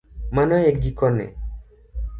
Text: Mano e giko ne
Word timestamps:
Mano 0.35 0.55
e 0.69 0.71
giko 0.81 1.07
ne 1.15 1.25